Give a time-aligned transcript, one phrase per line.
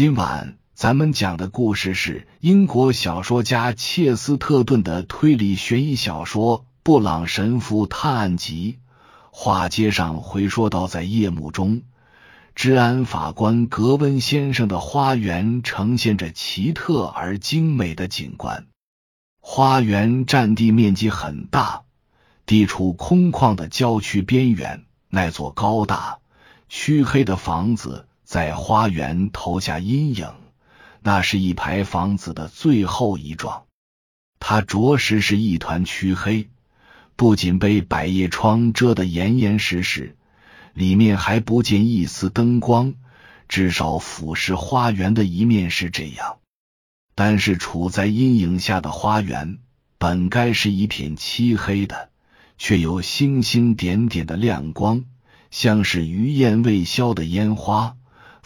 [0.00, 8.78] 今晚咱们讲的故事是英国小说家切斯特顿的推理悬疑小说《布朗神父探案集》。
[9.30, 11.82] 话接上回说到，在夜幕中，
[12.54, 18.68] 治安法官格温先生的花园呈现着奇特而精美的景观。
[19.38, 21.82] 花园占地面积很大，
[22.46, 24.86] 地处空旷的郊区边缘。
[25.10, 26.20] 那座高大、
[26.70, 28.06] 黢黑的房子。
[28.30, 30.32] 在花园投下阴影，
[31.02, 33.64] 那是一排房子的最后一幢。
[34.38, 36.48] 它着实是一团黢黑，
[37.16, 40.14] 不仅被百叶窗遮得严严实实，
[40.74, 42.94] 里面还不见一丝灯光。
[43.48, 46.38] 至少俯视花园的一面是这样。
[47.16, 49.58] 但是处在阴影下的花园，
[49.98, 52.10] 本该是一片漆黑的，
[52.58, 55.04] 却有星星点点的亮光，
[55.50, 57.96] 像是余焰未消的烟花。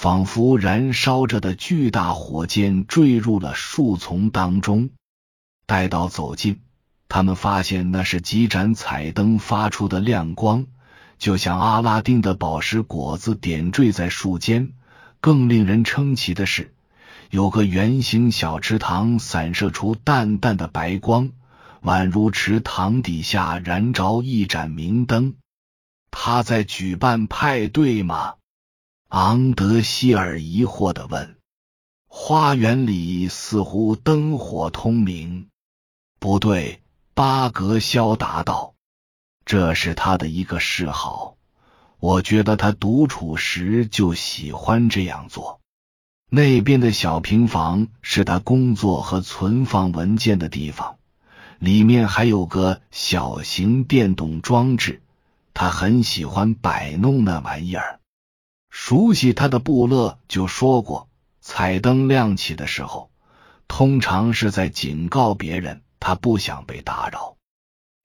[0.00, 4.88] 仿佛燃烧着的巨大火箭坠入了树丛当中。
[5.66, 6.62] 待到走近，
[7.06, 10.66] 他们发现那是几盏彩灯发出的亮光，
[11.18, 14.72] 就像阿拉丁的宝石果子点缀在树间。
[15.20, 16.72] 更令人称奇的是，
[17.28, 21.32] 有个圆形小池塘散射出淡淡的白光，
[21.82, 25.34] 宛如池塘底下燃着一盏明灯。
[26.10, 28.36] 他在举办派对吗？
[29.10, 31.36] 昂德希尔疑惑的问
[32.08, 35.48] ：“花园里似乎灯火通明。
[36.18, 36.80] ”“不对。”
[37.12, 38.72] 巴格肖答道
[39.44, 41.36] ，“这是他的一个嗜好。
[41.98, 45.60] 我觉得他独处时就喜欢这样做。
[46.30, 50.96] 那边的小平房是他工作和存放文件的地方，
[51.58, 55.02] 里面还有个小型电动装置，
[55.52, 57.99] 他很喜欢摆弄那玩意儿。”
[58.70, 61.08] 熟悉他的布勒就说过，
[61.40, 63.10] 彩灯亮起的时候，
[63.68, 67.36] 通常是在警告别人他不想被打扰，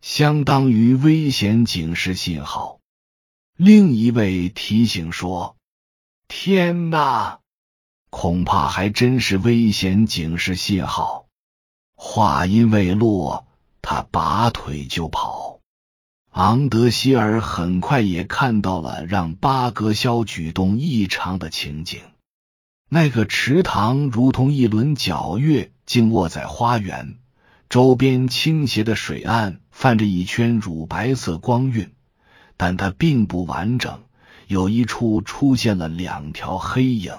[0.00, 2.80] 相当于危险警示信号。
[3.56, 5.56] 另一位提醒说
[6.26, 7.38] ：“天哪，
[8.10, 11.26] 恐怕还真是危险警示信号。”
[11.94, 13.46] 话音未落，
[13.80, 15.43] 他拔腿就跑。
[16.34, 22.00] 昂德希尔很快也看到了让巴格肖举动异常的情景。
[22.88, 27.18] 那个池塘如同一轮皎月，静卧在花园
[27.68, 31.92] 周边倾斜的水岸泛着一圈乳白色光晕，
[32.56, 34.02] 但它并不完整，
[34.48, 37.14] 有一处出现了两条黑影。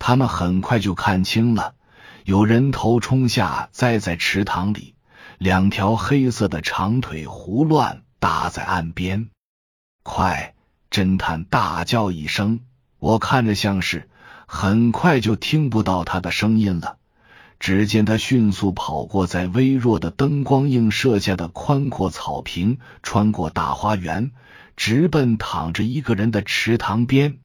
[0.00, 1.76] 他们很快就看清了，
[2.24, 4.96] 有人头冲下栽在池塘里，
[5.38, 8.02] 两条黑色的长腿胡乱。
[8.18, 9.30] 打在岸边，
[10.02, 10.54] 快！
[10.90, 12.60] 侦探大叫一声，
[12.98, 14.08] 我看着像是，
[14.46, 16.96] 很快就听不到他的声音了。
[17.60, 24.30] 只见他迅速跑过在微弱的灯光映射下的宽阔草坪，穿过大花园，
[24.76, 27.40] 直奔躺着一个人的池塘边。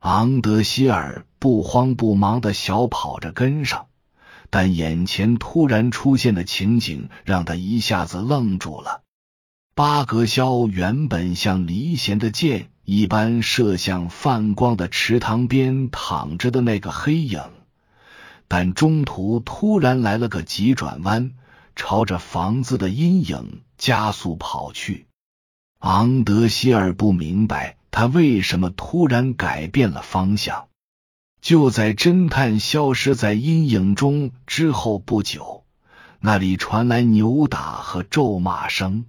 [0.00, 3.86] 昂德希尔不慌不忙的小跑着跟上，
[4.50, 9.02] 但眼前突然出现的情景让他一下子愣住了。
[9.76, 17.42] 巴格肖原本像离弦的箭一般射向泛光的池塘边躺着的那个黑影，
[18.48, 21.32] 但中途突然来了个急转弯，
[21.74, 25.08] 朝着房子的阴影加速跑去。
[25.80, 30.68] 昂德希尔不明白他为什么突然改变了方向。
[31.42, 35.64] 就在侦探消失在阴影中之后不久，
[36.18, 39.04] 那里传来扭打和咒骂声。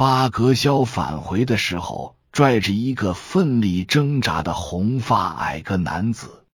[0.00, 6.46] 巴格肖返回的时候，拽着一个奋力挣扎的红发矮个男子。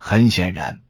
[0.00, 0.80] 很显然，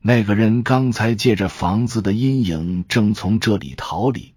[0.00, 4.34] 那个人刚才借着房子的阴影正从这里逃离，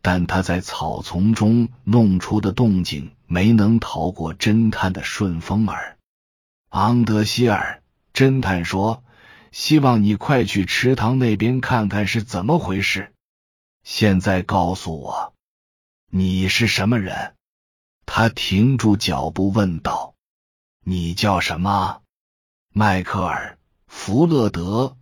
[0.00, 5.98] 但他在草丛中弄出的动静没能逃过侦探的顺风耳。
[6.70, 7.82] 昂德希尔，
[8.14, 9.04] 侦探说
[9.52, 13.12] ：“希望你快去池塘那边看看是怎么回事。
[13.84, 15.34] 现在告诉我。”
[16.10, 17.34] 你是什么人？
[18.06, 20.14] 他停住脚步问道
[20.84, 22.02] ：“你叫什么？”
[22.72, 23.58] 迈克尔·
[23.92, 24.96] 弗勒德。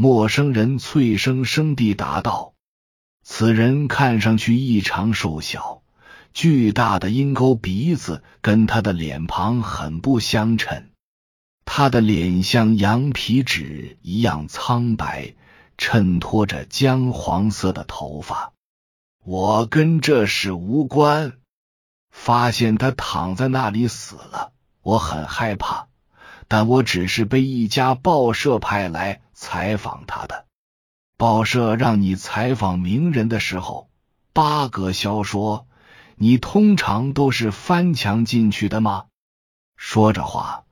[0.00, 2.54] 陌生人脆生生地答道
[3.26, 5.82] ：“此人看上去异常瘦小，
[6.32, 10.90] 巨大的鹰钩鼻子跟他的脸庞很不相称。
[11.64, 15.34] 他的脸像羊皮纸一样苍白，
[15.78, 18.52] 衬托着姜黄色的头发。”
[19.30, 21.34] 我跟这事无关。
[22.10, 25.88] 发现他躺在那里死了，我很害怕。
[26.48, 30.46] 但我只是被一家报社派来采访他的。
[31.18, 33.90] 报社让你采访名人的时候，
[34.32, 35.66] 巴格肖说
[36.16, 39.04] ：“你通常都是翻墙进去的吗？”
[39.76, 40.64] 说着话，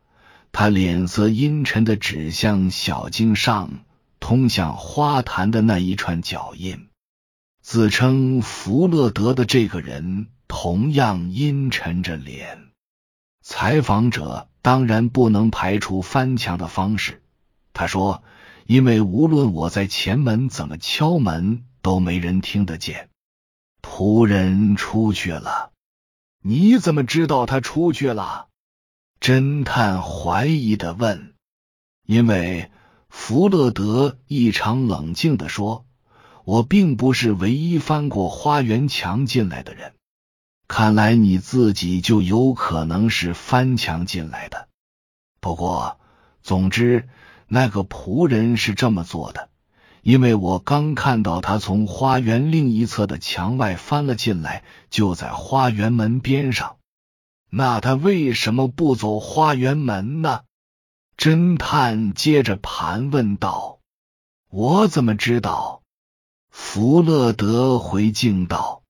[0.51, 3.85] 他脸色阴沉的指向小径上
[4.19, 6.89] 通向花坛的那一串脚印。
[7.69, 12.69] 自称福勒德的这个人同样阴沉着脸。
[13.43, 17.25] 采访者当然不能排除翻墙的方式，
[17.73, 18.23] 他说。
[18.67, 23.11] 因为无论我在前门怎么敲门，都没人听得见。
[23.81, 25.73] 仆人出去了，
[26.43, 28.49] 你怎么知道他出去了？
[29.21, 31.35] 侦探怀疑的问。
[32.05, 32.71] 因为
[33.09, 35.86] 福勒德异常冷静的说
[36.47, 39.93] ：“我并不是唯一翻过花园墙进来的人。
[40.69, 44.69] 看来你自己就有可能是翻墙进来的。
[45.41, 45.99] 不过，
[46.43, 47.09] 总之。”
[47.49, 49.51] 那个仆人是这么做的，
[50.03, 56.79] 因为我刚看到他从花园另一侧的墙外翻了进来，就在花园门边上。
[57.49, 60.41] 那他为什么不走花园门呢？
[61.17, 63.79] 侦探接着盘问道。
[64.51, 65.83] 我怎么知道？
[66.59, 68.83] 福勒德回敬道。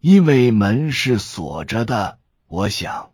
[0.00, 2.18] 因为门是锁着的，
[2.48, 3.10] 我想。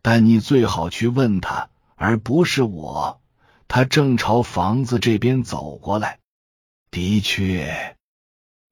[0.00, 3.20] 但你最好去问他，而不是我。
[3.68, 6.18] 他正朝房子这边走过来。
[6.90, 7.94] 的确，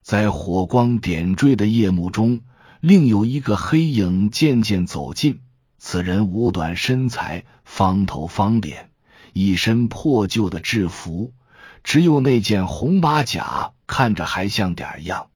[0.03, 2.41] 在火光点缀的夜幕中，
[2.79, 5.41] 另有一个黑影渐渐走近。
[5.77, 8.89] 此人五短身材，方头方脸，
[9.33, 11.33] 一身破旧的制服，
[11.83, 15.29] 只有那件红马甲看着还像点样。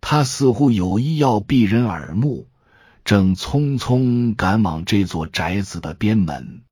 [0.00, 2.48] 他似乎有意要避人耳目，
[3.04, 6.62] 正匆匆赶往这座宅子的边门。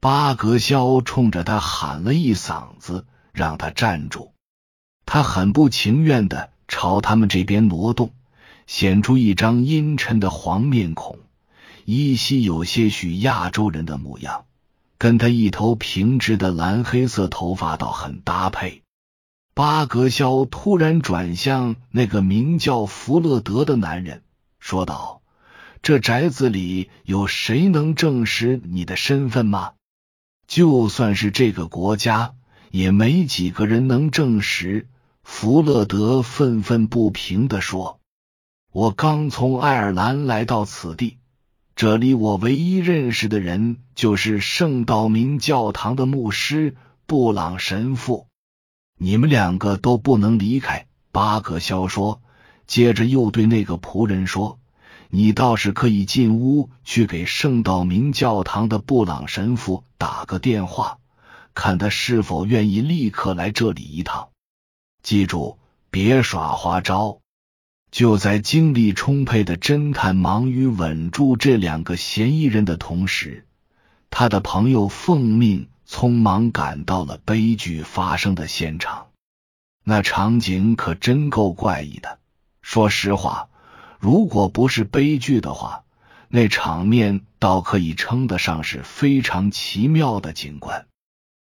[0.00, 4.32] 巴格肖冲着他喊了一嗓子，让他站住。
[5.04, 8.14] 他很不情愿的朝他们这边挪动，
[8.66, 11.18] 显出一张阴沉的黄面孔，
[11.84, 14.44] 依稀有些许亚洲人的模样，
[15.00, 18.82] 跟他一头平直的蓝黑色头发倒很搭配。
[19.54, 24.22] 巴格肖突然转向那个名叫弗勒德的男人，
[24.58, 25.22] 说道
[25.80, 29.72] ：“这宅子里有谁能证实你的身份吗？”
[30.46, 32.34] 就算是这个国家，
[32.70, 34.86] 也没几个人能证实。
[35.22, 38.00] 弗勒德愤愤不平的说
[38.70, 41.16] ：“我刚从爱尔兰来到此地，
[41.80, 48.26] 这里我唯一认识的人就是圣道明教堂的牧师布朗神父。
[48.98, 52.20] 你们两个都不能离开。”巴格肖说，
[52.66, 54.58] 接着又对那个仆人说。
[55.08, 60.98] 你倒是可以进屋去给圣道明教堂的布朗神父打个电话，
[61.54, 64.28] 看他是否愿意立刻来这里一趟。
[65.02, 65.56] 记住，
[65.90, 67.19] 别耍花招。
[67.90, 73.46] 就在精力充沛的侦探忙于稳住这两个嫌疑人的同时，
[74.10, 79.08] 他的朋友奉命匆忙赶到了悲剧发生的现场。
[79.84, 82.18] 那场景可真够怪异的。
[82.62, 83.48] 说实话。
[83.98, 85.84] 如果不是悲剧的话，
[86.28, 90.86] 那场面倒可以称得上是非常奇妙的景观。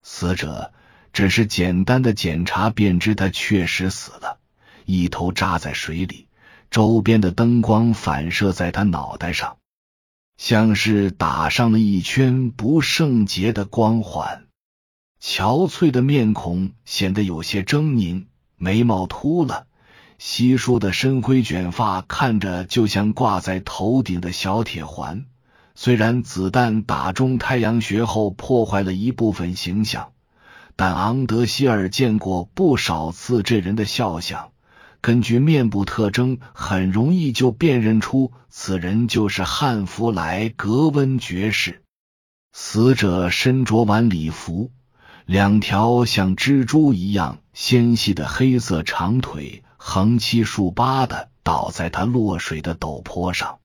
[0.04, 0.72] 死者
[1.12, 4.38] 只是简单的检查便知他确实死了，
[4.86, 6.28] 一头扎在水里，
[6.72, 9.58] 周边的灯光反射在他脑袋上，
[10.38, 14.46] 像是打上了一圈不圣洁的光环。
[15.22, 18.26] 憔悴的面孔显得有些狰狞，
[18.58, 19.68] 眉毛秃了。
[20.18, 25.26] 稀疏的深灰卷发看着就像挂在头顶的小铁环，
[25.76, 30.14] 虽然子弹打中太阳穴后破坏了一部分形象，
[30.78, 34.52] 但昂德希尔见过不少次这人的肖像，
[35.06, 41.84] 根据面部特征，很容易就辨认出此人就是汉弗莱格温爵士。
[42.54, 44.72] 死者身着晚礼服，
[45.28, 49.64] 两条像蜘蛛一样纤细的黑色长腿。
[49.78, 53.60] 横七竖八的倒在他落水的陡坡上，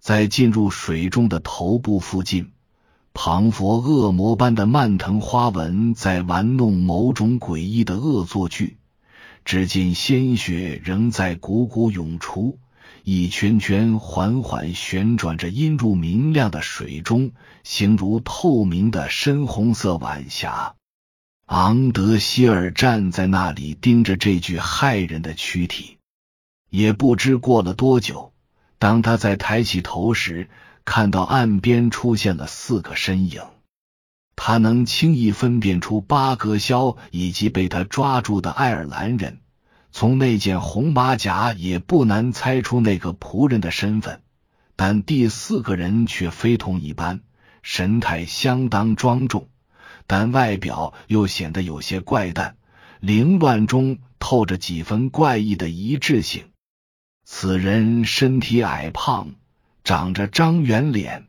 [0.00, 2.50] 在进入水中的头部附近，
[3.12, 8.78] 庞佛恶魔般的蔓藤花纹在玩弄某种诡异的恶作剧。
[9.44, 12.58] 只见鲜血仍在汩汩涌出，
[13.02, 17.32] 一圈圈缓缓旋转着，阴入明亮的水中，
[17.62, 20.74] 形如透明的深红色晚霞。
[21.46, 25.98] 昂德希尔站在那里，盯着这具骇人的躯体。
[26.70, 28.32] 也不知过了多久，
[28.78, 30.48] 当他在抬起头时，
[30.86, 33.42] 看到岸边出现了四个身影。
[34.36, 39.40] 他能轻易分辨出巴格肖以及被他抓住的爱尔兰人，
[39.92, 44.20] 从那件红马甲也不难猜出那个仆人的身份。
[44.76, 47.20] 但第四个人却非同一般，
[47.62, 49.48] 神态相当庄重，
[50.08, 52.56] 但外表又显得有些怪诞，
[52.98, 56.46] 凌乱中透着几分怪异的一致性。
[57.24, 59.36] 此人身体矮胖，
[59.84, 61.28] 长着张圆脸，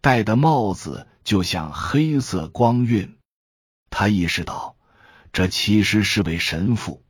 [0.00, 3.16] 戴的帽子就像黑色光晕。
[3.90, 4.76] 他意识到，
[5.32, 7.02] 这其实是位神父。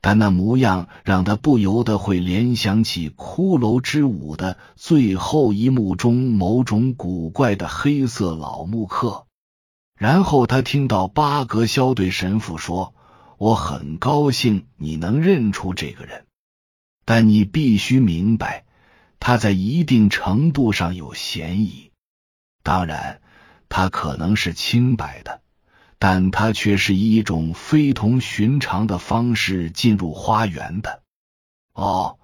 [0.00, 9.26] 但那模样让他不由得会联想起《骷髅之舞》的最后一幕中某种古怪的黑色老木刻。
[9.98, 12.94] 然后他听到巴格肖对神父说
[13.38, 16.26] ：“我很高兴你能认出这个人，
[17.04, 18.64] 但你必须明白，
[19.18, 21.90] 他在一定程度上有嫌疑。
[22.62, 23.20] 当然，
[23.68, 25.40] 他可能是清白的。”
[25.98, 31.00] 但他却是以一种非同寻常的方式进入花园的。
[31.72, 32.18] 哦，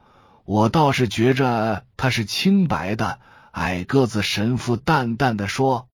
[0.44, 3.18] 我倒是觉着他是清白的。
[3.52, 5.88] 矮个子神父淡淡的说：“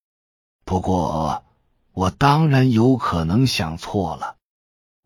[0.65, 1.45] 不过，
[1.93, 4.35] 我当然有可能想错了。”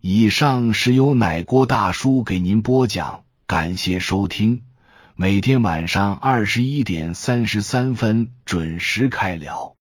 [0.02, 4.64] 以上是由奶锅大叔给您播讲，感谢收听。
[5.16, 9.76] 每天晚上二十一点三十三分准时开聊。